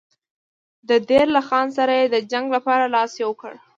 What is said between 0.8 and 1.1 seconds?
د